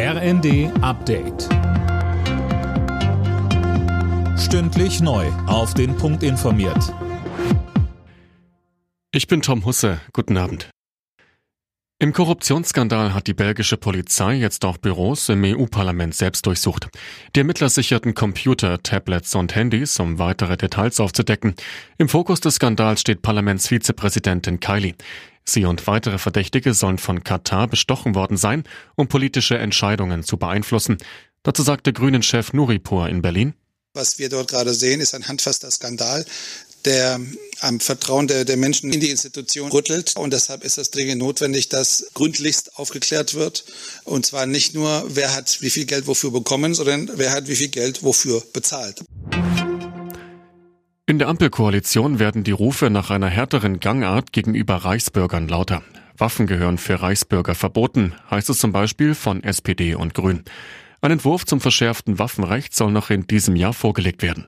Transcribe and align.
RND 0.00 0.70
Update. 0.80 1.48
Stündlich 4.38 5.00
neu. 5.00 5.26
Auf 5.48 5.74
den 5.74 5.96
Punkt 5.96 6.22
informiert. 6.22 6.94
Ich 9.10 9.26
bin 9.26 9.42
Tom 9.42 9.64
Husse. 9.64 10.00
Guten 10.12 10.36
Abend. 10.36 10.70
Im 11.98 12.12
Korruptionsskandal 12.12 13.12
hat 13.12 13.26
die 13.26 13.34
belgische 13.34 13.76
Polizei 13.76 14.34
jetzt 14.34 14.64
auch 14.64 14.76
Büros 14.76 15.30
im 15.30 15.42
EU-Parlament 15.42 16.14
selbst 16.14 16.46
durchsucht. 16.46 16.86
Die 17.34 17.40
Ermittler 17.40 17.68
sicherten 17.68 18.14
Computer, 18.14 18.80
Tablets 18.80 19.34
und 19.34 19.56
Handys, 19.56 19.98
um 19.98 20.20
weitere 20.20 20.56
Details 20.56 21.00
aufzudecken. 21.00 21.56
Im 21.98 22.08
Fokus 22.08 22.38
des 22.38 22.54
Skandals 22.54 23.00
steht 23.00 23.22
Parlamentsvizepräsidentin 23.22 24.60
Kylie. 24.60 24.94
Sie 25.48 25.64
und 25.64 25.86
weitere 25.86 26.18
Verdächtige 26.18 26.74
sollen 26.74 26.98
von 26.98 27.24
Katar 27.24 27.68
bestochen 27.68 28.14
worden 28.14 28.36
sein, 28.36 28.64
um 28.96 29.08
politische 29.08 29.58
Entscheidungen 29.58 30.22
zu 30.22 30.36
beeinflussen. 30.36 30.98
Dazu 31.42 31.62
sagte 31.62 31.92
Grünen-Chef 31.92 32.52
Nuripur 32.52 33.08
in 33.08 33.22
Berlin. 33.22 33.54
Was 33.94 34.18
wir 34.18 34.28
dort 34.28 34.50
gerade 34.50 34.74
sehen, 34.74 35.00
ist 35.00 35.14
ein 35.14 35.26
handfester 35.26 35.70
Skandal, 35.70 36.24
der 36.84 37.20
am 37.60 37.80
Vertrauen 37.80 38.28
der, 38.28 38.44
der, 38.44 38.56
Menschen 38.56 38.92
in 38.92 39.00
die 39.00 39.10
Institution 39.10 39.70
rüttelt. 39.70 40.14
Und 40.16 40.32
deshalb 40.32 40.64
ist 40.64 40.78
es 40.78 40.90
dringend 40.90 41.18
notwendig, 41.18 41.68
dass 41.68 42.06
gründlichst 42.14 42.76
aufgeklärt 42.76 43.34
wird. 43.34 43.64
Und 44.04 44.26
zwar 44.26 44.46
nicht 44.46 44.74
nur, 44.74 45.04
wer 45.08 45.34
hat 45.34 45.60
wie 45.60 45.70
viel 45.70 45.86
Geld 45.86 46.06
wofür 46.06 46.30
bekommen, 46.30 46.74
sondern 46.74 47.10
wer 47.14 47.32
hat 47.32 47.48
wie 47.48 47.56
viel 47.56 47.68
Geld 47.68 48.02
wofür 48.02 48.42
bezahlt. 48.52 49.02
In 51.18 51.22
der 51.26 51.30
Ampelkoalition 51.30 52.20
werden 52.20 52.44
die 52.44 52.52
Rufe 52.52 52.90
nach 52.90 53.10
einer 53.10 53.26
härteren 53.26 53.80
Gangart 53.80 54.32
gegenüber 54.32 54.76
Reichsbürgern 54.76 55.48
lauter. 55.48 55.82
Waffen 56.16 56.46
gehören 56.46 56.78
für 56.78 57.02
Reichsbürger 57.02 57.56
verboten, 57.56 58.14
heißt 58.30 58.48
es 58.50 58.60
zum 58.60 58.70
Beispiel 58.70 59.16
von 59.16 59.42
SPD 59.42 59.96
und 59.96 60.14
Grün. 60.14 60.44
Ein 61.00 61.10
Entwurf 61.10 61.44
zum 61.44 61.60
verschärften 61.60 62.20
Waffenrecht 62.20 62.72
soll 62.72 62.92
noch 62.92 63.10
in 63.10 63.26
diesem 63.26 63.56
Jahr 63.56 63.72
vorgelegt 63.72 64.22
werden. 64.22 64.46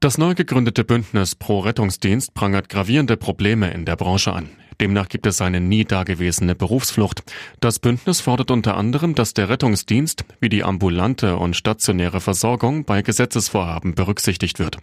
Das 0.00 0.18
neu 0.18 0.34
gegründete 0.34 0.82
Bündnis 0.82 1.36
Pro 1.36 1.60
Rettungsdienst 1.60 2.34
prangert 2.34 2.68
gravierende 2.68 3.16
Probleme 3.16 3.70
in 3.70 3.84
der 3.84 3.94
Branche 3.94 4.32
an. 4.32 4.48
Demnach 4.82 5.08
gibt 5.08 5.28
es 5.28 5.40
eine 5.40 5.60
nie 5.60 5.84
dagewesene 5.84 6.56
Berufsflucht. 6.56 7.22
Das 7.60 7.78
Bündnis 7.78 8.20
fordert 8.20 8.50
unter 8.50 8.76
anderem, 8.76 9.14
dass 9.14 9.32
der 9.32 9.48
Rettungsdienst 9.48 10.24
wie 10.40 10.48
die 10.48 10.64
ambulante 10.64 11.36
und 11.36 11.54
stationäre 11.54 12.20
Versorgung 12.20 12.84
bei 12.84 13.00
Gesetzesvorhaben 13.00 13.94
berücksichtigt 13.94 14.58
wird. 14.58 14.78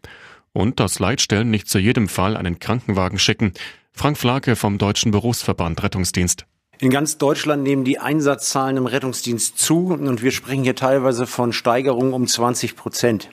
Und 0.53 0.79
dass 0.79 0.99
Leitstellen 0.99 1.49
nicht 1.49 1.67
zu 1.67 1.79
jedem 1.79 2.07
Fall 2.07 2.37
einen 2.37 2.59
Krankenwagen 2.59 3.19
schicken. 3.19 3.51
Frank 3.91 4.17
Flake 4.17 4.55
vom 4.55 4.77
Deutschen 4.77 5.11
Berufsverband 5.11 5.83
Rettungsdienst. 5.83 6.45
In 6.79 6.91
ganz 6.91 7.17
Deutschland 7.17 7.63
nehmen 7.63 7.83
die 7.83 7.99
Einsatzzahlen 7.99 8.77
im 8.77 8.85
Rettungsdienst 8.85 9.59
zu 9.59 9.87
und 9.87 10.23
wir 10.23 10.31
sprechen 10.31 10.63
hier 10.63 10.77
teilweise 10.77 11.27
von 11.27 11.51
Steigerungen 11.51 12.13
um 12.13 12.25
20 12.25 12.77
Prozent. 12.77 13.27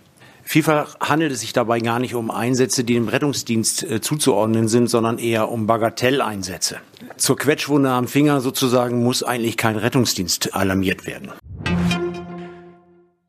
Vielfach 0.48 0.94
handelt 1.00 1.32
es 1.32 1.40
sich 1.40 1.52
dabei 1.52 1.80
gar 1.80 1.98
nicht 1.98 2.14
um 2.14 2.30
Einsätze, 2.30 2.84
die 2.84 2.94
dem 2.94 3.08
Rettungsdienst 3.08 3.82
äh, 3.82 4.00
zuzuordnen 4.00 4.68
sind, 4.68 4.88
sondern 4.88 5.18
eher 5.18 5.50
um 5.50 5.66
Bagatelleinsätze. 5.66 6.76
Zur 7.16 7.36
Quetschwunde 7.36 7.90
am 7.90 8.06
Finger 8.06 8.40
sozusagen 8.40 9.02
muss 9.02 9.24
eigentlich 9.24 9.56
kein 9.56 9.74
Rettungsdienst 9.74 10.54
alarmiert 10.54 11.04
werden. 11.04 11.32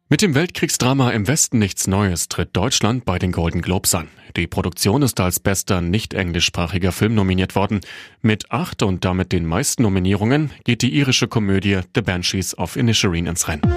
Mit 0.10 0.22
dem 0.22 0.36
Weltkriegsdrama 0.36 1.10
im 1.10 1.28
Westen 1.28 1.58
nichts 1.58 1.88
Neues 1.88 2.30
tritt 2.30 2.56
Deutschland 2.56 3.04
bei 3.04 3.18
den 3.18 3.32
Golden 3.32 3.64
Globes 3.64 3.96
an. 3.96 4.10
Die 4.36 4.46
Produktion 4.46 5.02
ist 5.02 5.20
als 5.20 5.40
bester 5.40 5.82
nicht 5.82 6.14
englischsprachiger 6.14 6.92
Film 6.92 7.16
nominiert 7.16 7.56
worden. 7.56 7.82
Mit 8.22 8.52
acht 8.52 8.84
und 8.84 9.04
damit 9.04 9.32
den 9.32 9.48
meisten 9.48 9.82
Nominierungen 9.82 10.52
geht 10.66 10.84
die 10.84 10.94
irische 10.96 11.28
Komödie 11.28 11.80
The 11.96 12.02
Banshees 12.02 12.56
of 12.56 12.76
Inisherin 12.76 13.26
ins 13.26 13.48
Rennen. 13.48 13.77